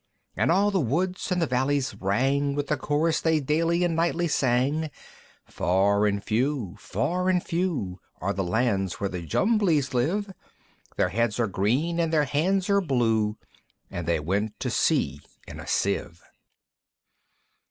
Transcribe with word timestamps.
And 0.35 0.49
all 0.51 0.71
the 0.71 0.79
woods 0.79 1.31
and 1.31 1.39
the 1.39 1.45
valleys 1.45 1.93
rang 1.93 2.55
With 2.55 2.65
the 2.69 2.75
Chorus 2.75 3.21
they 3.21 3.39
daily 3.39 3.83
and 3.83 3.95
nightly 3.95 4.27
sang, 4.27 4.89
"_Far 5.47 6.09
and 6.09 6.23
few, 6.23 6.75
far 6.79 7.29
and 7.29 7.43
few, 7.45 7.99
Are 8.19 8.33
the 8.33 8.43
lands 8.43 8.93
where 8.95 9.11
the 9.11 9.21
Jumblies 9.21 9.93
live; 9.93 10.33
Their 10.97 11.09
heads 11.09 11.39
are 11.39 11.45
green, 11.45 11.99
and 11.99 12.11
their 12.11 12.25
hands 12.25 12.67
are 12.67 12.81
blue, 12.81 13.37
And 13.91 14.07
they 14.07 14.19
went 14.19 14.59
to 14.61 14.71
sea 14.71 15.21
in 15.47 15.59
a 15.59 15.67
Sieve. 15.67 16.23